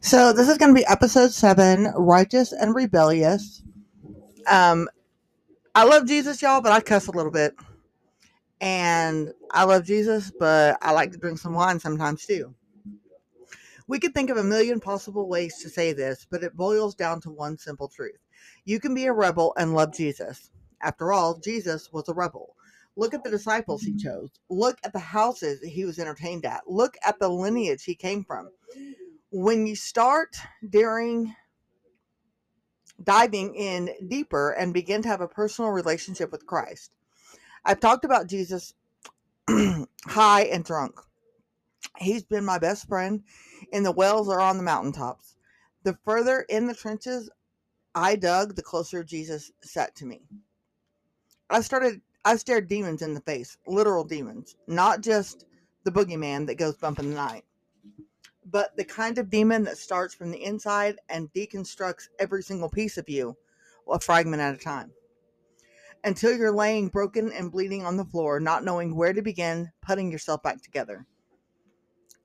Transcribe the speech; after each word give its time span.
So 0.00 0.32
this 0.32 0.48
is 0.48 0.58
going 0.58 0.74
to 0.74 0.80
be 0.80 0.86
episode 0.86 1.32
seven, 1.32 1.92
righteous 1.96 2.52
and 2.52 2.74
rebellious. 2.74 3.62
Um, 4.48 4.88
I 5.74 5.84
love 5.84 6.06
Jesus, 6.06 6.40
y'all, 6.40 6.60
but 6.60 6.72
I 6.72 6.80
cuss 6.80 7.06
a 7.06 7.12
little 7.12 7.32
bit, 7.32 7.54
and 8.60 9.32
I 9.50 9.64
love 9.64 9.84
Jesus, 9.84 10.32
but 10.38 10.78
I 10.80 10.92
like 10.92 11.12
to 11.12 11.18
drink 11.18 11.38
some 11.38 11.54
wine 11.54 11.80
sometimes 11.80 12.24
too. 12.24 12.54
We 13.88 13.98
could 13.98 14.14
think 14.14 14.30
of 14.30 14.36
a 14.36 14.42
million 14.42 14.80
possible 14.80 15.28
ways 15.28 15.58
to 15.58 15.68
say 15.68 15.92
this, 15.92 16.26
but 16.30 16.42
it 16.42 16.56
boils 16.56 16.94
down 16.94 17.20
to 17.22 17.30
one 17.30 17.58
simple 17.58 17.88
truth: 17.88 18.18
you 18.64 18.80
can 18.80 18.94
be 18.94 19.06
a 19.06 19.12
rebel 19.12 19.52
and 19.58 19.74
love 19.74 19.94
Jesus. 19.94 20.50
After 20.80 21.12
all, 21.12 21.36
Jesus 21.38 21.92
was 21.92 22.08
a 22.08 22.14
rebel. 22.14 22.55
Look 22.96 23.12
at 23.12 23.22
the 23.22 23.30
disciples 23.30 23.82
he 23.82 23.94
chose. 23.94 24.30
Look 24.48 24.78
at 24.82 24.92
the 24.92 24.98
houses 24.98 25.60
he 25.62 25.84
was 25.84 25.98
entertained 25.98 26.46
at. 26.46 26.62
Look 26.66 26.96
at 27.04 27.18
the 27.18 27.28
lineage 27.28 27.84
he 27.84 27.94
came 27.94 28.24
from. 28.24 28.50
When 29.30 29.66
you 29.66 29.76
start 29.76 30.36
during 30.68 31.34
diving 33.02 33.54
in 33.54 33.90
deeper 34.08 34.52
and 34.52 34.72
begin 34.72 35.02
to 35.02 35.08
have 35.08 35.20
a 35.20 35.28
personal 35.28 35.70
relationship 35.70 36.32
with 36.32 36.46
Christ, 36.46 36.92
I've 37.64 37.80
talked 37.80 38.06
about 38.06 38.28
Jesus 38.28 38.72
high 40.06 40.42
and 40.44 40.64
drunk. 40.64 40.98
He's 41.98 42.24
been 42.24 42.44
my 42.44 42.58
best 42.58 42.88
friend 42.88 43.22
in 43.72 43.82
the 43.82 43.92
wells 43.92 44.28
or 44.28 44.40
on 44.40 44.56
the 44.56 44.62
mountaintops. 44.62 45.36
The 45.82 45.98
further 46.04 46.46
in 46.48 46.66
the 46.66 46.74
trenches 46.74 47.30
I 47.94 48.16
dug, 48.16 48.56
the 48.56 48.62
closer 48.62 49.04
Jesus 49.04 49.50
sat 49.62 49.94
to 49.96 50.06
me. 50.06 50.22
I 51.48 51.60
started 51.60 52.00
I 52.26 52.34
stared 52.34 52.66
demons 52.66 53.02
in 53.02 53.14
the 53.14 53.20
face, 53.20 53.56
literal 53.68 54.02
demons, 54.02 54.56
not 54.66 55.00
just 55.00 55.46
the 55.84 55.92
boogeyman 55.92 56.48
that 56.48 56.58
goes 56.58 56.76
bump 56.76 56.98
in 56.98 57.10
the 57.10 57.14
night, 57.14 57.44
but 58.44 58.76
the 58.76 58.84
kind 58.84 59.16
of 59.18 59.30
demon 59.30 59.62
that 59.62 59.78
starts 59.78 60.12
from 60.12 60.32
the 60.32 60.42
inside 60.42 60.98
and 61.08 61.32
deconstructs 61.32 62.08
every 62.18 62.42
single 62.42 62.68
piece 62.68 62.98
of 62.98 63.08
you, 63.08 63.36
a 63.88 64.00
fragment 64.00 64.42
at 64.42 64.56
a 64.56 64.58
time, 64.58 64.90
until 66.02 66.36
you're 66.36 66.50
laying 66.50 66.88
broken 66.88 67.30
and 67.30 67.52
bleeding 67.52 67.86
on 67.86 67.96
the 67.96 68.04
floor, 68.04 68.40
not 68.40 68.64
knowing 68.64 68.96
where 68.96 69.12
to 69.12 69.22
begin 69.22 69.70
putting 69.80 70.10
yourself 70.10 70.42
back 70.42 70.60
together. 70.60 71.06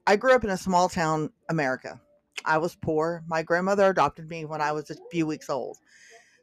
I 0.08 0.16
grew 0.16 0.34
up 0.34 0.44
in 0.44 0.50
a 0.50 0.58
small 0.58 0.90
town, 0.90 1.30
America. 1.48 2.02
I 2.44 2.58
was 2.58 2.74
poor. 2.74 3.24
My 3.28 3.44
grandmother 3.44 3.88
adopted 3.88 4.28
me 4.28 4.46
when 4.46 4.62
I 4.62 4.72
was 4.72 4.90
a 4.90 4.96
few 5.12 5.28
weeks 5.28 5.48
old. 5.48 5.78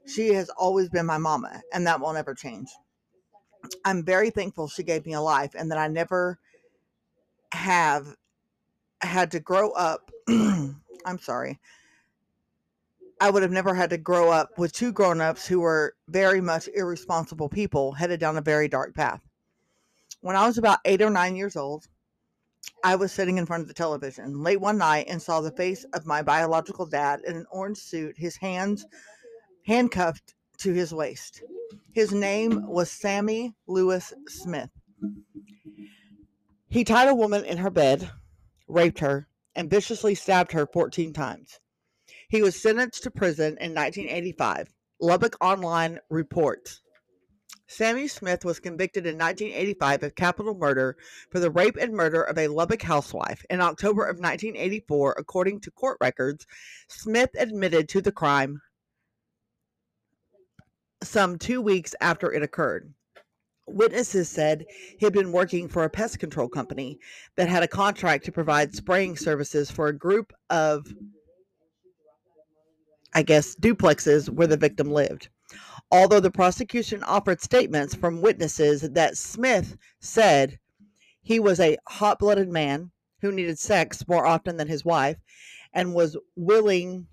She 0.06 0.32
has 0.34 0.48
always 0.50 0.88
been 0.88 1.06
my 1.06 1.18
mama, 1.18 1.60
and 1.72 1.84
that 1.88 2.00
will 2.00 2.12
never 2.12 2.34
change. 2.34 2.68
I'm 3.84 4.04
very 4.04 4.30
thankful 4.30 4.68
she 4.68 4.82
gave 4.82 5.06
me 5.06 5.14
a 5.14 5.20
life 5.20 5.52
and 5.56 5.70
that 5.70 5.78
I 5.78 5.88
never 5.88 6.38
have 7.52 8.14
had 9.00 9.30
to 9.32 9.40
grow 9.40 9.70
up. 9.72 10.10
I'm 10.28 11.18
sorry. 11.20 11.58
I 13.20 13.30
would 13.30 13.42
have 13.42 13.52
never 13.52 13.74
had 13.74 13.90
to 13.90 13.98
grow 13.98 14.30
up 14.30 14.58
with 14.58 14.72
two 14.72 14.92
grown 14.92 15.20
ups 15.20 15.46
who 15.46 15.60
were 15.60 15.94
very 16.08 16.40
much 16.40 16.68
irresponsible 16.72 17.48
people 17.48 17.92
headed 17.92 18.20
down 18.20 18.36
a 18.36 18.42
very 18.42 18.68
dark 18.68 18.94
path. 18.94 19.20
When 20.20 20.36
I 20.36 20.46
was 20.46 20.58
about 20.58 20.78
eight 20.84 21.02
or 21.02 21.10
nine 21.10 21.34
years 21.34 21.56
old, 21.56 21.88
I 22.84 22.96
was 22.96 23.12
sitting 23.12 23.38
in 23.38 23.46
front 23.46 23.62
of 23.62 23.68
the 23.68 23.74
television 23.74 24.42
late 24.42 24.60
one 24.60 24.78
night 24.78 25.06
and 25.08 25.20
saw 25.20 25.40
the 25.40 25.50
face 25.50 25.84
of 25.94 26.06
my 26.06 26.22
biological 26.22 26.86
dad 26.86 27.20
in 27.26 27.36
an 27.36 27.46
orange 27.50 27.78
suit, 27.78 28.16
his 28.16 28.36
hands 28.36 28.86
handcuffed 29.66 30.34
to 30.58 30.72
his 30.72 30.92
waist. 30.92 31.42
His 31.92 32.12
name 32.12 32.66
was 32.66 32.90
Sammy 32.90 33.54
Lewis 33.66 34.12
Smith. 34.28 34.70
He 36.68 36.84
tied 36.84 37.08
a 37.08 37.14
woman 37.14 37.44
in 37.44 37.58
her 37.58 37.70
bed, 37.70 38.10
raped 38.66 38.98
her, 38.98 39.28
and 39.54 39.70
viciously 39.70 40.14
stabbed 40.14 40.52
her 40.52 40.66
14 40.66 41.12
times. 41.12 41.58
He 42.28 42.42
was 42.42 42.60
sentenced 42.60 43.02
to 43.04 43.10
prison 43.10 43.56
in 43.60 43.74
1985. 43.74 44.74
Lubbock 45.00 45.36
Online 45.40 45.98
reports. 46.10 46.82
Sammy 47.66 48.08
Smith 48.08 48.44
was 48.44 48.60
convicted 48.60 49.06
in 49.06 49.18
1985 49.18 50.02
of 50.02 50.14
capital 50.14 50.54
murder 50.54 50.96
for 51.30 51.38
the 51.38 51.50
rape 51.50 51.76
and 51.76 51.92
murder 51.92 52.22
of 52.22 52.38
a 52.38 52.48
Lubbock 52.48 52.82
housewife. 52.82 53.44
In 53.50 53.60
October 53.60 54.04
of 54.04 54.16
1984, 54.16 55.16
according 55.18 55.60
to 55.60 55.70
court 55.70 55.98
records, 56.00 56.46
Smith 56.88 57.30
admitted 57.38 57.88
to 57.90 58.00
the 58.00 58.12
crime, 58.12 58.62
some 61.02 61.38
two 61.38 61.60
weeks 61.60 61.94
after 62.00 62.32
it 62.32 62.42
occurred. 62.42 62.92
Witnesses 63.66 64.28
said 64.28 64.64
he 64.98 65.04
had 65.04 65.12
been 65.12 65.32
working 65.32 65.68
for 65.68 65.84
a 65.84 65.90
pest 65.90 66.18
control 66.18 66.48
company 66.48 66.98
that 67.36 67.48
had 67.48 67.62
a 67.62 67.68
contract 67.68 68.24
to 68.24 68.32
provide 68.32 68.74
spraying 68.74 69.16
services 69.16 69.70
for 69.70 69.88
a 69.88 69.96
group 69.96 70.32
of, 70.48 70.86
I 73.14 73.22
guess, 73.22 73.54
duplexes 73.54 74.30
where 74.30 74.46
the 74.46 74.56
victim 74.56 74.90
lived. 74.90 75.28
Although 75.90 76.20
the 76.20 76.30
prosecution 76.30 77.02
offered 77.04 77.40
statements 77.40 77.94
from 77.94 78.22
witnesses 78.22 78.82
that 78.82 79.16
Smith 79.16 79.76
said 80.00 80.58
he 81.22 81.40
was 81.40 81.60
a 81.60 81.78
hot 81.86 82.18
blooded 82.18 82.48
man 82.48 82.90
who 83.20 83.32
needed 83.32 83.58
sex 83.58 84.06
more 84.08 84.26
often 84.26 84.56
than 84.56 84.68
his 84.68 84.84
wife 84.84 85.16
and 85.72 85.94
was 85.94 86.16
willing 86.36 87.06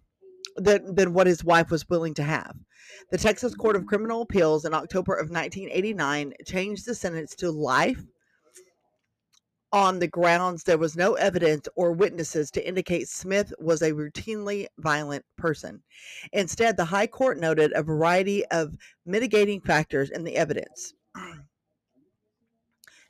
than, 0.55 0.95
than 0.95 1.13
what 1.13 1.27
his 1.27 1.43
wife 1.43 1.71
was 1.71 1.89
willing 1.89 2.13
to 2.15 2.23
have. 2.23 2.55
The 3.11 3.17
Texas 3.17 3.55
Court 3.55 3.75
of 3.75 3.83
mm-hmm. 3.83 3.89
Criminal 3.89 4.21
Appeals 4.21 4.65
in 4.65 4.73
October 4.73 5.13
of 5.13 5.29
1989 5.29 6.33
changed 6.45 6.85
the 6.85 6.95
sentence 6.95 7.35
to 7.35 7.51
life 7.51 8.03
on 9.75 9.99
the 9.99 10.07
grounds 10.07 10.63
there 10.63 10.77
was 10.77 10.95
no 10.95 11.15
evidence 11.15 11.67
or 11.75 11.91
witnesses 11.91 12.49
to 12.49 12.65
indicate 12.65 13.09
Smith 13.09 13.53
was 13.59 13.81
a 13.81 13.91
routinely 13.91 14.67
violent 14.77 15.25
person. 15.37 15.83
Instead, 16.31 16.77
the 16.77 16.85
High 16.85 17.07
Court 17.07 17.37
noted 17.37 17.73
a 17.75 17.83
variety 17.83 18.45
of 18.45 18.77
mitigating 19.05 19.59
factors 19.59 20.09
in 20.11 20.23
the 20.23 20.37
evidence. 20.37 20.93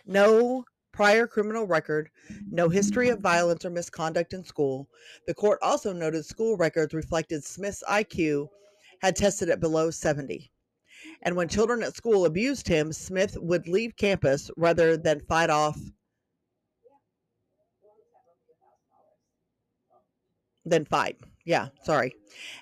No 0.08 0.64
prior 0.96 1.28
criminal 1.28 1.68
record, 1.68 2.10
no 2.50 2.70
history 2.70 3.10
of 3.10 3.20
violence 3.20 3.66
or 3.66 3.70
misconduct 3.70 4.34
in 4.34 4.46
school. 4.46 4.88
The 5.28 5.34
court 5.34 5.60
also 5.62 5.92
noted 5.92 6.26
school 6.26 6.56
records 6.56 6.94
reflected 6.94 7.44
Smith's 7.44 7.84
IQ 7.90 8.48
had 9.02 9.18
tested 9.18 9.50
at 9.50 9.60
below 9.60 9.92
70. 9.92 10.50
And 11.24 11.36
when 11.36 11.50
children 11.50 11.84
at 11.84 11.98
school 11.98 12.26
abused 12.26 12.70
him, 12.70 12.94
Smith 12.94 13.38
would 13.42 13.68
leave 13.68 13.98
campus 13.98 14.50
rather 14.56 14.96
than 14.96 15.20
fight 15.20 15.50
off 15.50 15.78
than 20.64 20.86
fight. 20.86 21.18
Yeah, 21.46 21.68
sorry. 21.84 22.16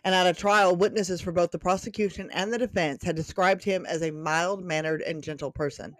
And 0.04 0.16
at 0.16 0.26
a 0.26 0.34
trial, 0.34 0.76
witnesses 0.76 1.22
for 1.22 1.32
both 1.32 1.52
the 1.52 1.60
prosecution 1.60 2.32
and 2.34 2.52
the 2.52 2.58
defense 2.58 3.04
had 3.04 3.16
described 3.16 3.64
him 3.64 3.86
as 3.86 4.02
a 4.02 4.10
mild 4.10 4.66
mannered 4.66 5.04
and 5.04 5.24
gentle 5.24 5.52
person. 5.52 5.96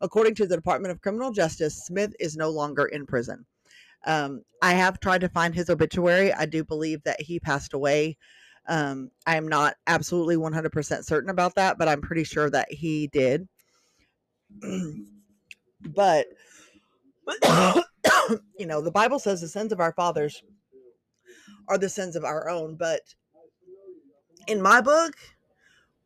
According 0.00 0.34
to 0.36 0.46
the 0.46 0.56
Department 0.56 0.92
of 0.92 1.00
Criminal 1.00 1.32
Justice, 1.32 1.84
Smith 1.84 2.14
is 2.18 2.36
no 2.36 2.50
longer 2.50 2.86
in 2.86 3.06
prison. 3.06 3.44
Um, 4.06 4.42
I 4.62 4.72
have 4.72 5.00
tried 5.00 5.20
to 5.22 5.28
find 5.28 5.54
his 5.54 5.70
obituary. 5.70 6.32
I 6.32 6.46
do 6.46 6.64
believe 6.64 7.02
that 7.04 7.20
he 7.20 7.38
passed 7.38 7.74
away. 7.74 8.16
Um, 8.68 9.10
I 9.26 9.36
am 9.36 9.48
not 9.48 9.74
absolutely 9.86 10.36
100% 10.36 11.04
certain 11.04 11.30
about 11.30 11.54
that, 11.56 11.78
but 11.78 11.88
I'm 11.88 12.00
pretty 12.00 12.24
sure 12.24 12.48
that 12.50 12.72
he 12.72 13.08
did. 13.08 13.48
but, 15.94 16.26
you 18.58 18.66
know, 18.66 18.80
the 18.80 18.90
Bible 18.90 19.18
says 19.18 19.40
the 19.40 19.48
sins 19.48 19.72
of 19.72 19.80
our 19.80 19.92
fathers 19.92 20.42
are 21.68 21.78
the 21.78 21.88
sins 21.88 22.16
of 22.16 22.24
our 22.24 22.48
own. 22.48 22.76
But 22.76 23.00
in 24.46 24.60
my 24.62 24.80
book, 24.80 25.14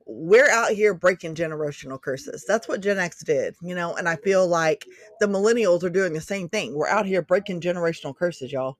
we're 0.06 0.50
out 0.50 0.70
here 0.70 0.94
breaking 0.94 1.34
generational 1.34 2.00
curses. 2.00 2.44
That's 2.46 2.68
what 2.68 2.82
Gen 2.82 2.98
X 2.98 3.22
did, 3.24 3.54
you 3.62 3.74
know, 3.74 3.94
and 3.94 4.08
I 4.08 4.16
feel 4.16 4.46
like 4.46 4.86
the 5.20 5.26
millennials 5.26 5.82
are 5.82 5.90
doing 5.90 6.12
the 6.12 6.20
same 6.20 6.48
thing. 6.48 6.74
We're 6.74 6.88
out 6.88 7.06
here 7.06 7.22
breaking 7.22 7.60
generational 7.60 8.16
curses, 8.16 8.52
y'all. 8.52 8.76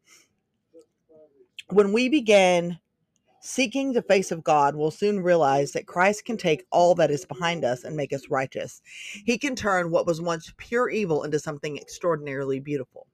When 1.70 1.92
we 1.92 2.10
begin 2.10 2.78
seeking 3.40 3.92
the 3.92 4.02
face 4.02 4.32
of 4.32 4.44
God, 4.44 4.74
we'll 4.74 4.90
soon 4.90 5.20
realize 5.20 5.72
that 5.72 5.86
Christ 5.86 6.24
can 6.26 6.36
take 6.36 6.66
all 6.70 6.94
that 6.96 7.10
is 7.10 7.24
behind 7.24 7.64
us 7.64 7.84
and 7.84 7.96
make 7.96 8.12
us 8.12 8.28
righteous. 8.28 8.82
He 9.24 9.38
can 9.38 9.56
turn 9.56 9.90
what 9.90 10.06
was 10.06 10.20
once 10.20 10.52
pure 10.58 10.90
evil 10.90 11.24
into 11.24 11.38
something 11.38 11.78
extraordinarily 11.78 12.60
beautiful. 12.60 13.06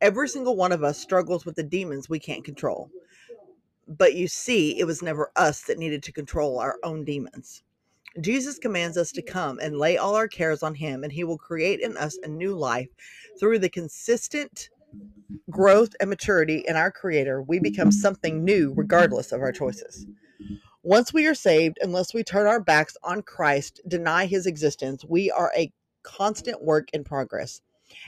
Every 0.00 0.28
single 0.28 0.56
one 0.56 0.72
of 0.72 0.84
us 0.84 0.98
struggles 0.98 1.44
with 1.44 1.56
the 1.56 1.62
demons 1.62 2.08
we 2.08 2.18
can't 2.18 2.44
control. 2.44 2.90
But 3.86 4.14
you 4.14 4.28
see, 4.28 4.78
it 4.78 4.84
was 4.84 5.02
never 5.02 5.30
us 5.36 5.62
that 5.62 5.78
needed 5.78 6.02
to 6.04 6.12
control 6.12 6.58
our 6.58 6.76
own 6.82 7.04
demons. 7.04 7.62
Jesus 8.20 8.58
commands 8.58 8.96
us 8.96 9.10
to 9.12 9.22
come 9.22 9.58
and 9.58 9.76
lay 9.76 9.96
all 9.96 10.14
our 10.14 10.28
cares 10.28 10.62
on 10.62 10.74
Him, 10.74 11.02
and 11.02 11.12
He 11.12 11.24
will 11.24 11.38
create 11.38 11.80
in 11.80 11.96
us 11.96 12.16
a 12.22 12.28
new 12.28 12.54
life 12.54 12.88
through 13.38 13.58
the 13.58 13.68
consistent 13.68 14.70
growth 15.50 15.94
and 16.00 16.08
maturity 16.08 16.64
in 16.66 16.76
our 16.76 16.92
Creator. 16.92 17.42
We 17.42 17.58
become 17.58 17.90
something 17.90 18.44
new 18.44 18.72
regardless 18.76 19.32
of 19.32 19.40
our 19.40 19.52
choices. 19.52 20.06
Once 20.82 21.12
we 21.12 21.26
are 21.26 21.34
saved, 21.34 21.78
unless 21.82 22.14
we 22.14 22.22
turn 22.22 22.46
our 22.46 22.60
backs 22.60 22.96
on 23.02 23.22
Christ, 23.22 23.80
deny 23.88 24.26
His 24.26 24.46
existence, 24.46 25.04
we 25.04 25.30
are 25.30 25.52
a 25.56 25.72
constant 26.02 26.62
work 26.62 26.88
in 26.92 27.04
progress. 27.04 27.60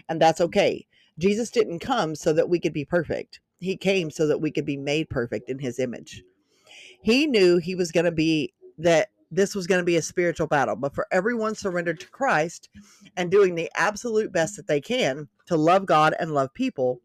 And 0.08 0.20
that's 0.20 0.40
okay. 0.40 0.86
Jesus 1.18 1.50
didn't 1.50 1.80
come 1.80 2.14
so 2.14 2.32
that 2.32 2.48
we 2.48 2.60
could 2.60 2.74
be 2.74 2.84
perfect. 2.84 3.40
He 3.58 3.76
came 3.76 4.10
so 4.10 4.26
that 4.26 4.40
we 4.40 4.50
could 4.50 4.66
be 4.66 4.76
made 4.76 5.08
perfect 5.08 5.48
in 5.48 5.58
his 5.58 5.78
image. 5.78 6.22
Mm. 6.22 6.68
He 7.02 7.26
knew 7.26 7.58
he 7.58 7.74
was 7.74 7.92
going 7.92 8.04
to 8.04 8.12
be 8.12 8.52
that 8.78 9.08
this 9.30 9.54
was 9.54 9.66
going 9.66 9.80
to 9.80 9.84
be 9.84 9.96
a 9.96 10.02
spiritual 10.02 10.46
battle, 10.46 10.76
but 10.76 10.94
for 10.94 11.06
everyone 11.10 11.54
surrendered 11.54 12.00
to 12.00 12.08
Christ 12.08 12.68
and 13.16 13.30
doing 13.30 13.54
the 13.54 13.70
absolute 13.74 14.32
best 14.32 14.56
that 14.56 14.66
they 14.66 14.80
can 14.80 15.28
to 15.46 15.56
love 15.56 15.86
God 15.86 16.14
and 16.18 16.32
love 16.32 16.54
people, 16.54 17.00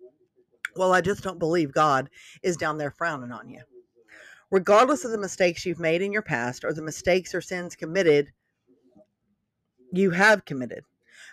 well, 0.76 0.94
I 0.94 1.02
just 1.02 1.24
don't 1.24 1.40
believe 1.40 1.74
God 1.74 2.10
is 2.44 2.58
down 2.58 2.78
there 2.78 2.92
frowning 2.92 3.32
on 3.32 3.50
you. 3.50 3.62
Regardless 4.52 5.06
of 5.06 5.12
the 5.12 5.18
mistakes 5.18 5.66
you've 5.66 5.80
made 5.80 6.02
in 6.02 6.12
your 6.12 6.22
past 6.22 6.64
or 6.64 6.74
the 6.74 6.82
mistakes 6.82 7.34
or 7.34 7.42
sins 7.42 7.76
committed, 7.76 8.32
you 9.92 10.12
have 10.12 10.46
committed. 10.46 10.84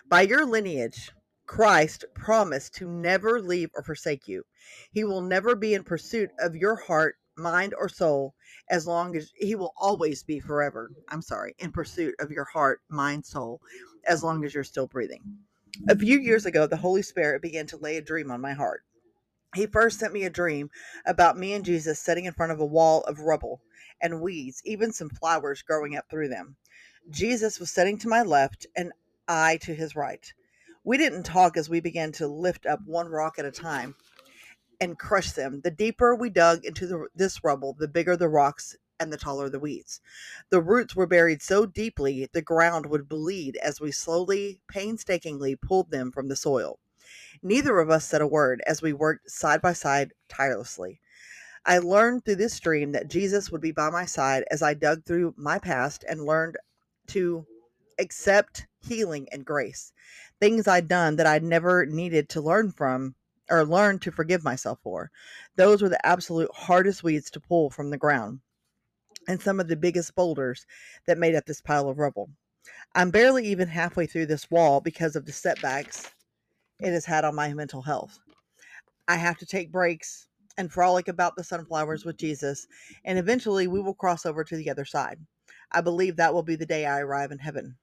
By 0.07 0.21
your 0.21 0.45
lineage, 0.45 1.11
Christ 1.49 2.05
promised 2.13 2.75
to 2.75 2.87
never 2.87 3.41
leave 3.41 3.71
or 3.73 3.81
forsake 3.81 4.27
you. 4.27 4.45
He 4.91 5.03
will 5.03 5.21
never 5.21 5.55
be 5.55 5.73
in 5.73 5.83
pursuit 5.83 6.29
of 6.37 6.55
your 6.55 6.75
heart, 6.75 7.17
mind, 7.35 7.73
or 7.73 7.89
soul 7.89 8.35
as 8.69 8.85
long 8.85 9.15
as 9.15 9.33
he 9.35 9.55
will 9.55 9.73
always 9.75 10.21
be 10.21 10.39
forever. 10.39 10.91
I'm 11.07 11.23
sorry, 11.23 11.55
in 11.57 11.71
pursuit 11.71 12.13
of 12.19 12.29
your 12.29 12.43
heart, 12.43 12.81
mind, 12.87 13.25
soul, 13.25 13.61
as 14.07 14.23
long 14.23 14.45
as 14.45 14.53
you're 14.53 14.63
still 14.63 14.85
breathing. 14.85 15.23
A 15.89 15.97
few 15.97 16.19
years 16.19 16.45
ago, 16.45 16.67
the 16.67 16.77
Holy 16.77 17.01
Spirit 17.01 17.41
began 17.41 17.65
to 17.65 17.77
lay 17.77 17.97
a 17.97 18.01
dream 18.01 18.29
on 18.29 18.41
my 18.41 18.53
heart. 18.53 18.83
He 19.55 19.65
first 19.65 19.97
sent 19.97 20.13
me 20.13 20.25
a 20.25 20.29
dream 20.29 20.69
about 21.07 21.35
me 21.35 21.53
and 21.53 21.65
Jesus 21.65 21.99
sitting 21.99 22.25
in 22.25 22.33
front 22.33 22.51
of 22.51 22.59
a 22.59 22.65
wall 22.65 23.01
of 23.05 23.21
rubble 23.21 23.59
and 23.99 24.21
weeds, 24.21 24.61
even 24.65 24.93
some 24.93 25.09
flowers 25.09 25.63
growing 25.63 25.97
up 25.97 26.05
through 26.11 26.27
them. 26.29 26.57
Jesus 27.09 27.59
was 27.59 27.71
sitting 27.71 27.97
to 27.97 28.07
my 28.07 28.21
left 28.21 28.67
and 28.77 28.91
I 29.27 29.57
to 29.63 29.73
his 29.73 29.95
right. 29.95 30.31
We 30.89 30.97
didn't 30.97 31.21
talk 31.21 31.55
as 31.55 31.69
we 31.69 31.81
began 31.81 32.11
to 32.13 32.25
lift 32.25 32.65
up 32.65 32.79
one 32.83 33.09
rock 33.09 33.37
at 33.37 33.45
a 33.45 33.51
time 33.51 33.93
and 34.81 34.97
crush 34.97 35.33
them. 35.33 35.61
The 35.63 35.69
deeper 35.69 36.15
we 36.15 36.31
dug 36.31 36.65
into 36.65 36.87
the, 36.87 37.07
this 37.13 37.43
rubble, 37.43 37.75
the 37.77 37.87
bigger 37.87 38.17
the 38.17 38.27
rocks 38.27 38.75
and 38.99 39.13
the 39.13 39.17
taller 39.17 39.49
the 39.49 39.59
weeds. 39.59 40.01
The 40.49 40.63
roots 40.63 40.95
were 40.95 41.05
buried 41.05 41.43
so 41.43 41.67
deeply 41.67 42.27
the 42.33 42.41
ground 42.41 42.87
would 42.87 43.07
bleed 43.07 43.55
as 43.57 43.79
we 43.79 43.91
slowly, 43.91 44.61
painstakingly 44.67 45.55
pulled 45.55 45.91
them 45.91 46.11
from 46.11 46.27
the 46.27 46.35
soil. 46.35 46.79
Neither 47.43 47.77
of 47.77 47.91
us 47.91 48.05
said 48.05 48.21
a 48.21 48.27
word 48.27 48.63
as 48.65 48.81
we 48.81 48.91
worked 48.91 49.29
side 49.29 49.61
by 49.61 49.73
side 49.73 50.11
tirelessly. 50.27 51.01
I 51.67 51.77
learned 51.77 52.25
through 52.25 52.37
this 52.37 52.59
dream 52.59 52.93
that 52.93 53.11
Jesus 53.11 53.51
would 53.51 53.61
be 53.61 53.71
by 53.71 53.91
my 53.91 54.05
side 54.05 54.43
as 54.49 54.63
I 54.63 54.73
dug 54.73 55.05
through 55.05 55.35
my 55.37 55.59
past 55.59 56.03
and 56.09 56.25
learned 56.25 56.57
to 57.09 57.45
accept 57.99 58.65
healing 58.81 59.27
and 59.31 59.45
grace. 59.45 59.91
Things 60.39 60.67
I'd 60.67 60.87
done 60.87 61.15
that 61.17 61.27
I'd 61.27 61.43
never 61.43 61.85
needed 61.85 62.29
to 62.29 62.41
learn 62.41 62.71
from 62.71 63.15
or 63.49 63.65
learn 63.65 63.99
to 63.99 64.11
forgive 64.11 64.43
myself 64.43 64.79
for. 64.83 65.11
Those 65.55 65.81
were 65.81 65.89
the 65.89 66.05
absolute 66.05 66.51
hardest 66.53 67.03
weeds 67.03 67.29
to 67.31 67.39
pull 67.39 67.69
from 67.69 67.89
the 67.89 67.97
ground 67.97 68.39
and 69.27 69.41
some 69.41 69.59
of 69.59 69.67
the 69.67 69.75
biggest 69.75 70.15
boulders 70.15 70.65
that 71.05 71.17
made 71.17 71.35
up 71.35 71.45
this 71.45 71.61
pile 71.61 71.89
of 71.89 71.99
rubble. 71.99 72.29
I'm 72.95 73.11
barely 73.11 73.45
even 73.47 73.67
halfway 73.67 74.05
through 74.05 74.27
this 74.27 74.49
wall 74.49 74.81
because 74.81 75.15
of 75.15 75.25
the 75.25 75.31
setbacks 75.31 76.11
it 76.79 76.91
has 76.91 77.05
had 77.05 77.25
on 77.25 77.35
my 77.35 77.53
mental 77.53 77.81
health. 77.81 78.19
I 79.07 79.15
have 79.15 79.37
to 79.39 79.45
take 79.45 79.71
breaks 79.71 80.27
and 80.57 80.71
frolic 80.71 81.07
about 81.07 81.35
the 81.35 81.43
sunflowers 81.43 82.05
with 82.05 82.17
Jesus, 82.17 82.67
and 83.05 83.17
eventually 83.17 83.67
we 83.67 83.79
will 83.79 83.93
cross 83.93 84.25
over 84.25 84.43
to 84.43 84.55
the 84.55 84.69
other 84.69 84.85
side. 84.85 85.19
I 85.71 85.81
believe 85.81 86.15
that 86.15 86.33
will 86.33 86.43
be 86.43 86.55
the 86.55 86.65
day 86.65 86.85
I 86.85 86.99
arrive 86.99 87.31
in 87.31 87.39
heaven. 87.39 87.77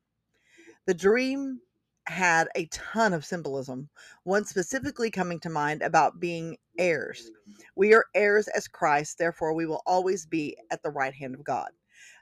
The 0.87 0.95
dream 0.95 1.61
had 2.07 2.49
a 2.55 2.67
ton 2.67 3.13
of 3.13 3.25
symbolism, 3.25 3.89
one 4.23 4.45
specifically 4.45 5.11
coming 5.11 5.41
to 5.41 5.51
mind 5.51 5.83
about 5.83 6.21
being 6.21 6.57
heirs. 6.79 7.31
We 7.75 7.93
are 7.95 8.07
heirs 8.15 8.47
as 8.49 8.69
Christ, 8.69 9.19
therefore, 9.19 9.53
we 9.55 9.67
will 9.67 9.83
always 9.87 10.27
be 10.27 10.57
at 10.71 10.83
the 10.83 10.91
right 10.91 11.13
hand 11.13 11.35
of 11.35 11.45
God. 11.45 11.71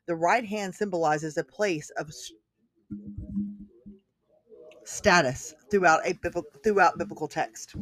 The 0.06 0.16
right 0.16 0.44
hand 0.44 0.74
symbolizes 0.74 1.36
a 1.36 1.44
place 1.44 1.90
of 1.98 2.10
status 4.84 5.54
throughout 5.70 6.06
a 6.06 6.14
throughout 6.62 6.98
biblical 6.98 7.28
text. 7.28 7.74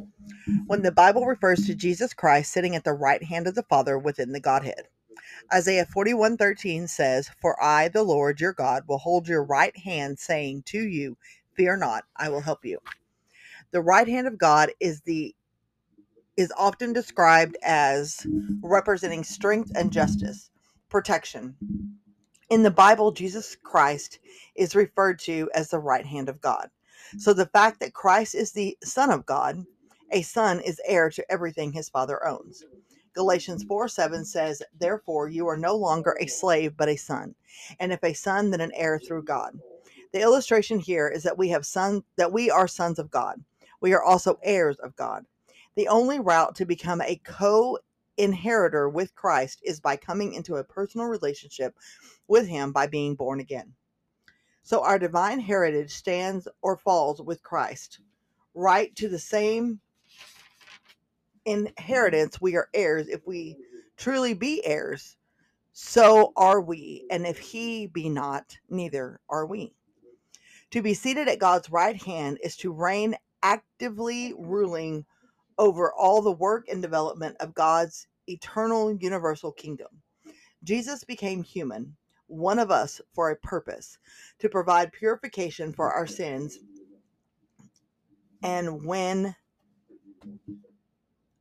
When 0.66 0.82
the 0.82 0.92
Bible 0.92 1.26
refers 1.26 1.66
to 1.66 1.74
Jesus 1.74 2.12
Christ 2.12 2.52
sitting 2.52 2.74
at 2.74 2.84
the 2.84 2.92
right 2.92 3.22
hand 3.22 3.46
of 3.46 3.54
the 3.54 3.64
Father 3.64 3.98
within 3.98 4.32
the 4.32 4.40
Godhead. 4.40 4.88
Isaiah 5.52 5.86
41:13 5.86 6.88
says, 6.88 7.30
"For 7.40 7.62
I, 7.62 7.88
the 7.88 8.02
Lord 8.02 8.40
your 8.40 8.52
God, 8.52 8.84
will 8.88 8.98
hold 8.98 9.28
your 9.28 9.44
right 9.44 9.76
hand, 9.76 10.18
saying 10.18 10.64
to 10.66 10.80
you, 10.80 11.16
Fear 11.54 11.76
not, 11.78 12.04
I 12.16 12.28
will 12.30 12.40
help 12.42 12.64
you." 12.64 12.78
The 13.72 13.82
right 13.82 14.08
hand 14.08 14.26
of 14.26 14.38
God 14.38 14.72
is 14.80 15.02
the 15.02 15.34
is 16.36 16.52
often 16.58 16.92
described 16.92 17.56
as 17.62 18.26
representing 18.62 19.24
strength 19.24 19.72
and 19.76 19.92
justice, 19.92 20.50
protection. 20.90 21.56
In 22.50 22.62
the 22.62 22.70
Bible, 22.70 23.12
Jesus 23.12 23.56
Christ 23.56 24.18
is 24.54 24.76
referred 24.76 25.18
to 25.20 25.50
as 25.54 25.70
the 25.70 25.78
right 25.78 26.06
hand 26.06 26.28
of 26.28 26.40
God. 26.40 26.70
So 27.18 27.32
the 27.32 27.46
fact 27.46 27.80
that 27.80 27.94
Christ 27.94 28.34
is 28.34 28.52
the 28.52 28.78
Son 28.84 29.10
of 29.10 29.26
God, 29.26 29.64
a 30.12 30.22
son 30.22 30.60
is 30.60 30.80
heir 30.86 31.10
to 31.10 31.32
everything 31.32 31.72
his 31.72 31.88
father 31.88 32.26
owns. 32.26 32.64
Galatians 33.14 33.64
4 33.64 33.88
7 33.88 34.24
says, 34.24 34.62
Therefore, 34.78 35.28
you 35.28 35.46
are 35.48 35.56
no 35.56 35.76
longer 35.76 36.16
a 36.20 36.26
slave, 36.26 36.76
but 36.76 36.88
a 36.88 36.96
son. 36.96 37.34
And 37.78 37.92
if 37.92 38.02
a 38.02 38.12
son, 38.12 38.50
then 38.50 38.60
an 38.60 38.72
heir 38.74 38.98
through 38.98 39.24
God. 39.24 39.58
The 40.12 40.20
illustration 40.20 40.78
here 40.78 41.08
is 41.08 41.22
that 41.22 41.38
we 41.38 41.48
have 41.50 41.66
son 41.66 42.04
that 42.16 42.32
we 42.32 42.50
are 42.50 42.68
sons 42.68 42.98
of 42.98 43.10
God. 43.10 43.42
We 43.80 43.92
are 43.94 44.02
also 44.02 44.38
heirs 44.42 44.76
of 44.78 44.96
God. 44.96 45.26
The 45.74 45.88
only 45.88 46.20
route 46.20 46.54
to 46.56 46.66
become 46.66 47.00
a 47.00 47.20
co 47.24 47.78
inheritor 48.16 48.88
with 48.88 49.14
Christ 49.14 49.60
is 49.64 49.80
by 49.80 49.96
coming 49.96 50.34
into 50.34 50.56
a 50.56 50.64
personal 50.64 51.06
relationship 51.06 51.74
with 52.28 52.46
Him 52.46 52.72
by 52.72 52.86
being 52.86 53.14
born 53.14 53.40
again. 53.40 53.74
So 54.62 54.84
our 54.84 54.98
divine 54.98 55.40
heritage 55.40 55.92
stands 55.92 56.46
or 56.60 56.76
falls 56.76 57.20
with 57.20 57.42
Christ. 57.42 58.00
Right 58.54 58.94
to 58.96 59.08
the 59.08 59.18
same 59.18 59.80
inheritance, 61.44 62.40
we 62.40 62.56
are 62.56 62.68
heirs 62.74 63.08
if 63.08 63.26
we 63.26 63.56
truly 63.96 64.34
be 64.34 64.64
heirs. 64.64 65.16
So 65.72 66.32
are 66.36 66.60
we. 66.60 67.06
And 67.10 67.26
if 67.26 67.38
he 67.38 67.86
be 67.86 68.08
not, 68.08 68.56
neither 68.68 69.20
are 69.28 69.46
we. 69.46 69.74
To 70.72 70.82
be 70.82 70.94
seated 70.94 71.28
at 71.28 71.38
God's 71.38 71.70
right 71.70 72.00
hand 72.00 72.38
is 72.42 72.56
to 72.58 72.72
reign 72.72 73.16
actively 73.42 74.34
ruling 74.38 75.04
over 75.58 75.92
all 75.92 76.22
the 76.22 76.32
work 76.32 76.68
and 76.68 76.80
development 76.80 77.36
of 77.40 77.54
God's 77.54 78.06
eternal 78.26 78.92
universal 78.92 79.52
kingdom. 79.52 79.88
Jesus 80.64 81.04
became 81.04 81.42
human, 81.42 81.96
one 82.26 82.58
of 82.58 82.70
us, 82.70 83.00
for 83.12 83.30
a 83.30 83.36
purpose 83.36 83.98
to 84.38 84.48
provide 84.48 84.92
purification 84.92 85.72
for 85.72 85.92
our 85.92 86.06
sins. 86.06 86.58
And 88.42 88.84
when 88.84 89.34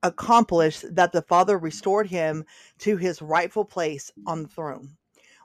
accomplished 0.03 0.96
that 0.96 1.12
the 1.12 1.22
Father 1.22 1.58
restored 1.58 2.08
him 2.08 2.46
to 2.79 2.98
his 2.98 3.22
rightful 3.22 3.65
place 3.65 4.12
on 4.25 4.43
the 4.43 4.50
throne. 4.50 4.98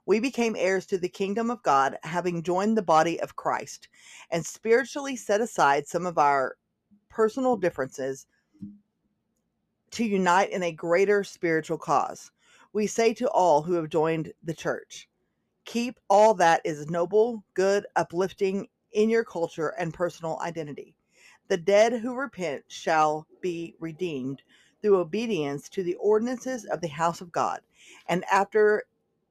We 0.07 0.21
became 0.21 0.55
heirs 0.57 0.87
to 0.87 0.99
the 0.99 1.09
kingdom 1.09 1.51
of 1.51 1.63
God, 1.63 1.99
having 2.03 2.43
joined 2.43 2.77
the 2.77 2.83
body 2.83 3.21
of 3.21 3.37
Christ, 3.37 3.89
and 4.31 4.47
spiritually 4.47 5.17
set 5.17 5.41
aside 5.41 5.87
some 5.87 6.07
of 6.07 6.17
our 6.17 6.57
personal 7.09 7.57
differences 7.57 8.27
to 9.91 10.05
unite 10.05 10.51
in 10.51 10.63
a 10.63 10.73
greater 10.73 11.25
spiritual 11.25 11.79
cause. 11.79 12.31
We 12.73 12.87
say 12.87 13.15
to 13.15 13.29
all 13.31 13.63
who 13.63 13.75
have 13.75 13.89
joined 13.89 14.33
the 14.43 14.55
church 14.55 15.09
keep 15.65 15.99
all 16.09 16.33
that 16.35 16.63
is 16.65 16.89
noble, 16.89 17.45
good, 17.55 17.87
uplifting 17.97 18.69
in 18.93 19.11
your 19.11 19.25
culture 19.25 19.75
and 19.79 19.93
personal 19.93 20.39
identity. 20.41 20.96
The 21.49 21.57
dead 21.57 21.93
who 21.95 22.15
repent 22.15 22.65
shall 22.69 23.27
be 23.41 23.75
redeemed 23.79 24.43
through 24.83 24.99
obedience 24.99 25.69
to 25.71 25.83
the 25.83 25.95
ordinances 25.95 26.65
of 26.65 26.81
the 26.81 26.89
house 26.89 27.21
of 27.21 27.33
God. 27.33 27.61
And 28.09 28.25
after 28.25 28.85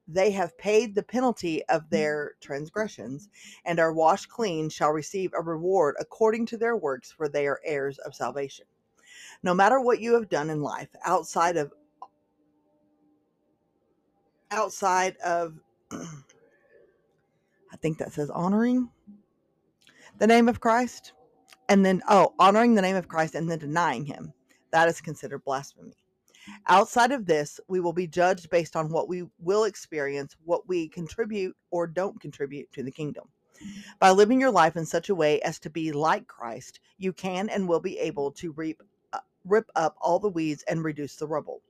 they 0.08 0.30
have 0.30 0.56
paid 0.56 0.94
the 0.94 1.02
penalty 1.02 1.64
of 1.68 1.82
mm-hmm. 1.82 1.96
their 1.96 2.32
transgressions 2.40 3.28
and 3.64 3.80
are 3.80 3.92
washed 3.92 4.28
clean, 4.28 4.68
shall 4.68 4.90
receive 4.90 5.32
a 5.34 5.42
reward 5.42 5.96
according 5.98 6.46
to 6.46 6.56
their 6.56 6.76
works, 6.76 7.10
for 7.10 7.28
they 7.28 7.46
are 7.46 7.60
heirs 7.64 7.98
of 7.98 8.14
salvation. 8.14 8.66
No 9.42 9.54
matter 9.54 9.80
what 9.80 10.00
you 10.00 10.14
have 10.14 10.28
done 10.28 10.50
in 10.50 10.62
life 10.62 10.88
outside 11.04 11.56
of 11.56 11.72
outside 14.50 15.16
of 15.24 15.58
I 15.90 17.76
think 17.80 17.98
that 17.98 18.12
says 18.12 18.30
honoring 18.30 18.90
the 20.18 20.26
name 20.26 20.48
of 20.48 20.60
Christ 20.60 21.12
and 21.68 21.84
then 21.86 22.02
oh 22.08 22.34
honoring 22.38 22.74
the 22.74 22.82
name 22.82 22.96
of 22.96 23.08
christ 23.08 23.34
and 23.34 23.50
then 23.50 23.58
denying 23.58 24.04
him 24.06 24.32
that 24.72 24.88
is 24.88 25.00
considered 25.00 25.44
blasphemy 25.44 25.94
outside 26.68 27.12
of 27.12 27.26
this 27.26 27.60
we 27.68 27.80
will 27.80 27.92
be 27.94 28.06
judged 28.06 28.50
based 28.50 28.76
on 28.76 28.90
what 28.90 29.08
we 29.08 29.24
will 29.40 29.64
experience 29.64 30.36
what 30.44 30.68
we 30.68 30.88
contribute 30.88 31.56
or 31.70 31.86
don't 31.86 32.20
contribute 32.20 32.70
to 32.72 32.82
the 32.82 32.92
kingdom 32.92 33.24
By 33.98 34.10
living 34.10 34.40
your 34.40 34.50
life 34.50 34.76
in 34.76 34.84
such 34.86 35.08
a 35.08 35.14
way 35.14 35.40
as 35.42 35.58
to 35.60 35.70
be 35.70 35.92
like 35.92 36.26
Christ, 36.26 36.80
you 36.98 37.12
can 37.12 37.48
and 37.48 37.68
will 37.68 37.80
be 37.80 37.98
able 37.98 38.30
to 38.32 38.52
reap 38.52 38.82
uh, 39.12 39.20
rip 39.44 39.70
up 39.74 39.96
all 40.00 40.18
the 40.18 40.28
weeds 40.28 40.64
and 40.68 40.84
reduce 40.84 41.16
the 41.16 41.26
rubble. 41.26 41.62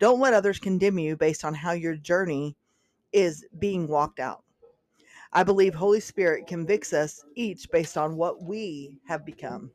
Don't 0.00 0.20
let 0.20 0.34
others 0.34 0.58
condemn 0.58 0.98
you 0.98 1.16
based 1.16 1.44
on 1.44 1.54
how 1.54 1.72
your 1.72 1.96
journey 1.96 2.56
is 3.12 3.46
being 3.58 3.88
walked 3.88 4.20
out. 4.20 4.44
I 5.32 5.44
believe 5.44 5.74
Holy 5.74 6.00
Spirit 6.00 6.46
convicts 6.46 6.92
us 6.92 7.24
each 7.36 7.70
based 7.70 7.96
on 7.96 8.16
what 8.16 8.42
we 8.42 8.98
have 9.06 9.24
become 9.24 9.70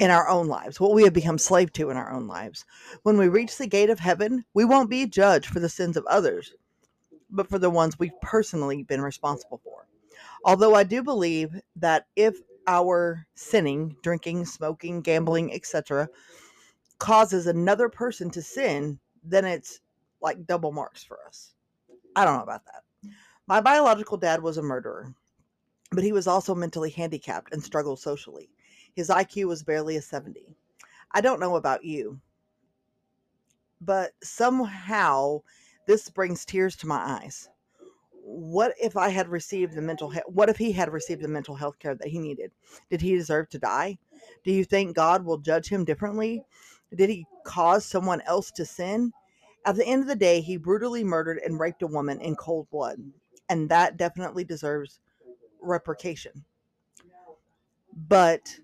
in 0.00 0.10
our 0.10 0.28
own 0.28 0.46
lives, 0.46 0.80
what 0.80 0.94
we 0.94 1.02
have 1.02 1.12
become 1.12 1.38
slave 1.38 1.72
to 1.74 1.90
in 1.90 1.96
our 1.96 2.10
own 2.12 2.26
lives. 2.26 2.64
When 3.02 3.18
we 3.18 3.28
reach 3.28 3.58
the 3.58 3.66
gate 3.66 3.90
of 3.90 3.98
heaven, 3.98 4.44
we 4.54 4.64
won't 4.64 4.90
be 4.90 5.06
judged 5.06 5.46
for 5.46 5.60
the 5.60 5.68
sins 5.68 5.96
of 5.96 6.06
others, 6.06 6.54
but 7.30 7.48
for 7.48 7.58
the 7.58 7.70
ones 7.70 7.98
we've 7.98 8.20
personally 8.22 8.82
been 8.84 9.02
responsible 9.02 9.60
for. 9.62 9.86
Although 10.44 10.74
I 10.74 10.84
do 10.84 11.02
believe 11.02 11.60
that 11.76 12.06
if 12.16 12.36
our 12.66 13.26
sinning, 13.34 13.96
drinking, 14.02 14.46
smoking, 14.46 15.00
gambling, 15.00 15.52
etc., 15.52 16.08
causes 16.98 17.46
another 17.46 17.88
person 17.88 18.30
to 18.30 18.42
sin, 18.42 18.98
then 19.22 19.44
it's 19.44 19.80
like 20.20 20.46
double 20.46 20.72
marks 20.72 21.02
for 21.04 21.18
us. 21.26 21.54
I 22.18 22.24
don't 22.24 22.36
know 22.36 22.42
about 22.42 22.64
that. 22.64 22.82
My 23.46 23.60
biological 23.60 24.16
dad 24.16 24.42
was 24.42 24.58
a 24.58 24.62
murderer, 24.62 25.14
but 25.92 26.02
he 26.02 26.10
was 26.10 26.26
also 26.26 26.52
mentally 26.52 26.90
handicapped 26.90 27.52
and 27.52 27.62
struggled 27.62 28.00
socially. 28.00 28.50
His 28.96 29.08
IQ 29.08 29.44
was 29.44 29.62
barely 29.62 29.94
a 29.96 30.02
70. 30.02 30.56
I 31.12 31.20
don't 31.20 31.38
know 31.38 31.54
about 31.54 31.84
you, 31.84 32.20
but 33.80 34.14
somehow 34.20 35.42
this 35.86 36.10
brings 36.10 36.44
tears 36.44 36.74
to 36.78 36.88
my 36.88 37.20
eyes. 37.22 37.48
What 38.10 38.74
if 38.82 38.96
I 38.96 39.10
had 39.10 39.28
received 39.28 39.74
the 39.74 39.80
mental 39.82 40.10
he- 40.10 40.20
what 40.26 40.48
if 40.48 40.58
he 40.58 40.72
had 40.72 40.92
received 40.92 41.22
the 41.22 41.28
mental 41.28 41.54
health 41.54 41.78
care 41.78 41.94
that 41.94 42.08
he 42.08 42.18
needed? 42.18 42.50
Did 42.90 43.00
he 43.00 43.14
deserve 43.14 43.48
to 43.50 43.60
die? 43.60 43.96
Do 44.42 44.50
you 44.52 44.64
think 44.64 44.96
God 44.96 45.24
will 45.24 45.38
judge 45.38 45.68
him 45.68 45.84
differently? 45.84 46.44
Did 46.92 47.10
he 47.10 47.26
cause 47.44 47.86
someone 47.86 48.22
else 48.22 48.50
to 48.52 48.66
sin? 48.66 49.12
At 49.68 49.76
the 49.76 49.84
end 49.84 50.00
of 50.00 50.08
the 50.08 50.16
day, 50.16 50.40
he 50.40 50.56
brutally 50.56 51.04
murdered 51.04 51.40
and 51.44 51.60
raped 51.60 51.82
a 51.82 51.86
woman 51.86 52.22
in 52.22 52.36
cold 52.36 52.70
blood, 52.70 53.02
and 53.50 53.68
that 53.68 53.98
definitely 53.98 54.42
deserves 54.42 54.98
replication. 55.60 56.46
But 57.94 58.60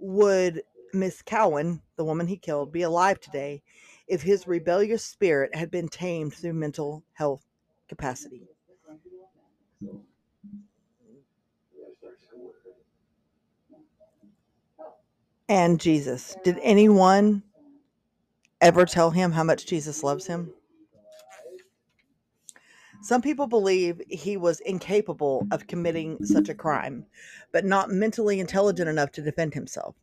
would 0.00 0.64
Miss 0.92 1.22
Cowan, 1.22 1.82
the 1.94 2.04
woman 2.04 2.26
he 2.26 2.36
killed, 2.36 2.72
be 2.72 2.82
alive 2.82 3.20
today 3.20 3.62
if 4.08 4.22
his 4.22 4.48
rebellious 4.48 5.04
spirit 5.04 5.54
had 5.54 5.70
been 5.70 5.86
tamed 5.86 6.34
through 6.34 6.54
mental 6.54 7.04
health 7.12 7.46
capacity? 7.88 8.48
And 15.48 15.78
Jesus. 15.78 16.34
Did 16.42 16.58
anyone 16.60 17.44
ever 18.64 18.86
tell 18.86 19.10
him 19.10 19.30
how 19.30 19.44
much 19.44 19.66
Jesus 19.66 20.02
loves 20.02 20.26
him? 20.26 20.50
Some 23.02 23.20
people 23.20 23.46
believe 23.46 24.00
he 24.08 24.38
was 24.38 24.60
incapable 24.60 25.46
of 25.50 25.66
committing 25.66 26.24
such 26.24 26.48
a 26.48 26.54
crime, 26.54 27.04
but 27.52 27.66
not 27.66 27.90
mentally 27.90 28.40
intelligent 28.40 28.88
enough 28.88 29.12
to 29.12 29.22
defend 29.22 29.52
himself. 29.52 29.96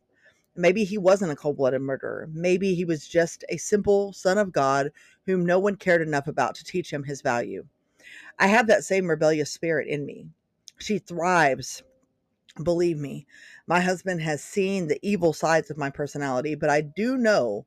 Maybe 0.54 0.84
he 0.84 0.96
wasn't 0.96 1.32
a 1.32 1.36
cold 1.36 1.56
blooded 1.56 1.80
murderer. 1.80 2.28
Maybe 2.32 2.76
he 2.76 2.84
was 2.84 3.08
just 3.08 3.44
a 3.48 3.56
simple 3.56 4.12
son 4.12 4.38
of 4.38 4.52
God 4.52 4.92
whom 5.26 5.44
no 5.44 5.58
one 5.58 5.74
cared 5.74 6.00
enough 6.00 6.28
about 6.28 6.54
to 6.54 6.64
teach 6.64 6.92
him 6.92 7.02
his 7.02 7.20
value. 7.20 7.66
I 8.38 8.46
have 8.46 8.68
that 8.68 8.84
same 8.84 9.10
rebellious 9.10 9.50
spirit 9.50 9.88
in 9.88 10.06
me. 10.06 10.28
She 10.78 10.98
thrives. 10.98 11.82
Believe 12.62 12.98
me, 12.98 13.26
my 13.66 13.80
husband 13.80 14.20
has 14.22 14.44
seen 14.44 14.86
the 14.86 15.00
evil 15.02 15.32
sides 15.32 15.70
of 15.70 15.78
my 15.78 15.90
personality, 15.90 16.54
but 16.54 16.70
I 16.70 16.82
do 16.82 17.16
know 17.16 17.66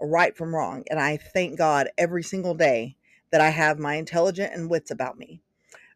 right 0.00 0.36
from 0.36 0.54
wrong. 0.54 0.84
And 0.90 0.98
I 0.98 1.16
thank 1.16 1.58
God 1.58 1.88
every 1.98 2.22
single 2.22 2.54
day 2.54 2.96
that 3.30 3.40
I 3.40 3.50
have 3.50 3.78
my 3.78 3.94
intelligent 3.94 4.52
and 4.54 4.70
wits 4.70 4.90
about 4.90 5.18
me. 5.18 5.40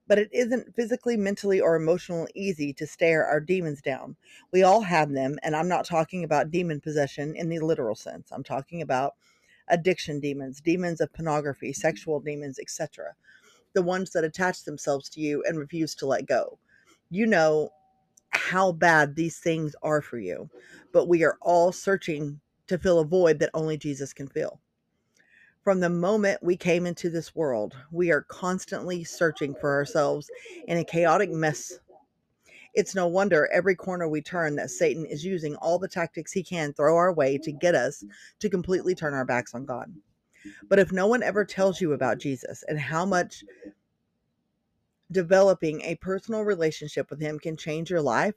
But 0.06 0.18
it 0.18 0.28
isn't 0.32 0.74
physically, 0.76 1.16
mentally, 1.16 1.60
or 1.60 1.76
emotionally 1.76 2.30
easy 2.34 2.72
to 2.74 2.86
stare 2.86 3.26
our 3.26 3.40
demons 3.40 3.80
down. 3.80 4.16
We 4.52 4.62
all 4.62 4.82
have 4.82 5.12
them, 5.12 5.38
and 5.42 5.56
I'm 5.56 5.68
not 5.68 5.86
talking 5.86 6.24
about 6.24 6.50
demon 6.50 6.80
possession 6.80 7.34
in 7.34 7.48
the 7.48 7.58
literal 7.60 7.94
sense. 7.94 8.30
I'm 8.30 8.44
talking 8.44 8.82
about 8.82 9.14
addiction 9.68 10.20
demons, 10.20 10.60
demons 10.60 11.00
of 11.00 11.12
pornography, 11.14 11.72
sexual 11.72 12.20
demons, 12.20 12.58
etc. 12.58 13.14
The 13.72 13.82
ones 13.82 14.10
that 14.10 14.24
attach 14.24 14.64
themselves 14.64 15.08
to 15.10 15.20
you 15.20 15.42
and 15.48 15.58
refuse 15.58 15.94
to 15.96 16.06
let 16.06 16.26
go. 16.26 16.58
You 17.08 17.26
know 17.26 17.70
how 18.30 18.72
bad 18.72 19.16
these 19.16 19.38
things 19.38 19.74
are 19.82 20.02
for 20.02 20.18
you, 20.18 20.50
but 20.92 21.08
we 21.08 21.24
are 21.24 21.38
all 21.40 21.72
searching 21.72 22.40
to 22.66 22.78
fill 22.78 23.00
a 23.00 23.04
void 23.04 23.38
that 23.38 23.50
only 23.54 23.76
Jesus 23.76 24.12
can 24.12 24.28
fill. 24.28 24.60
From 25.62 25.80
the 25.80 25.88
moment 25.88 26.42
we 26.42 26.56
came 26.56 26.84
into 26.84 27.08
this 27.08 27.34
world, 27.34 27.74
we 27.90 28.10
are 28.10 28.22
constantly 28.22 29.02
searching 29.02 29.54
for 29.54 29.72
ourselves 29.72 30.30
in 30.66 30.76
a 30.76 30.84
chaotic 30.84 31.30
mess. 31.30 31.78
It's 32.74 32.94
no 32.94 33.06
wonder 33.06 33.48
every 33.52 33.74
corner 33.74 34.06
we 34.08 34.20
turn 34.20 34.56
that 34.56 34.70
Satan 34.70 35.06
is 35.06 35.24
using 35.24 35.56
all 35.56 35.78
the 35.78 35.88
tactics 35.88 36.32
he 36.32 36.42
can 36.42 36.72
throw 36.72 36.96
our 36.96 37.12
way 37.12 37.38
to 37.38 37.52
get 37.52 37.74
us 37.74 38.04
to 38.40 38.50
completely 38.50 38.94
turn 38.94 39.14
our 39.14 39.24
backs 39.24 39.54
on 39.54 39.64
God. 39.64 39.90
But 40.68 40.78
if 40.78 40.92
no 40.92 41.06
one 41.06 41.22
ever 41.22 41.44
tells 41.44 41.80
you 41.80 41.92
about 41.92 42.18
Jesus 42.18 42.62
and 42.68 42.78
how 42.78 43.06
much 43.06 43.44
developing 45.10 45.80
a 45.82 45.94
personal 45.96 46.42
relationship 46.42 47.08
with 47.08 47.20
him 47.20 47.38
can 47.38 47.56
change 47.56 47.90
your 47.90 48.02
life, 48.02 48.34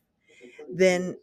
then 0.72 1.17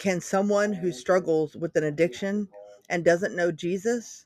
can 0.00 0.18
someone 0.18 0.72
who 0.72 0.92
struggles 0.92 1.54
with 1.54 1.76
an 1.76 1.84
addiction 1.84 2.48
and 2.88 3.04
doesn't 3.04 3.36
know 3.36 3.52
Jesus 3.52 4.24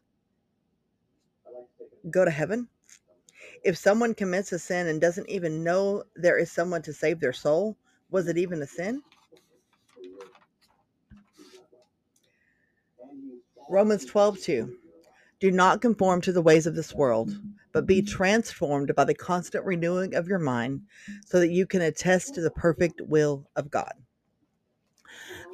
go 2.08 2.24
to 2.24 2.30
heaven? 2.30 2.68
If 3.64 3.76
someone 3.76 4.14
commits 4.14 4.52
a 4.52 4.58
sin 4.60 4.86
and 4.86 5.00
doesn't 5.00 5.28
even 5.28 5.64
know 5.64 6.04
there 6.14 6.38
is 6.38 6.52
someone 6.52 6.82
to 6.82 6.92
save 6.92 7.18
their 7.18 7.32
soul, 7.32 7.76
was 8.08 8.28
it 8.28 8.38
even 8.38 8.62
a 8.62 8.68
sin? 8.68 9.02
Romans 13.68 14.04
12, 14.04 14.38
2. 14.38 14.76
Do 15.40 15.50
not 15.50 15.80
conform 15.80 16.20
to 16.20 16.32
the 16.32 16.40
ways 16.40 16.68
of 16.68 16.76
this 16.76 16.94
world, 16.94 17.36
but 17.72 17.84
be 17.84 18.00
transformed 18.00 18.94
by 18.94 19.02
the 19.02 19.14
constant 19.14 19.64
renewing 19.64 20.14
of 20.14 20.28
your 20.28 20.38
mind 20.38 20.82
so 21.26 21.40
that 21.40 21.50
you 21.50 21.66
can 21.66 21.82
attest 21.82 22.36
to 22.36 22.40
the 22.40 22.52
perfect 22.52 23.00
will 23.00 23.48
of 23.56 23.72
God. 23.72 24.03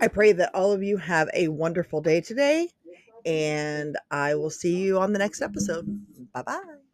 I 0.01 0.09
pray 0.09 0.33
that 0.33 0.55
all 0.55 0.73
of 0.73 0.83
you 0.83 0.97
have 0.97 1.29
a 1.35 1.49
wonderful 1.49 2.01
day 2.01 2.21
today, 2.21 2.69
and 3.25 3.97
I 4.11 4.35
will 4.35 4.51
see 4.51 4.77
you 4.77 4.99
on 4.99 5.13
the 5.13 5.19
next 5.19 5.43
episode. 5.43 5.87
Bye 6.33 6.43
bye. 6.43 6.90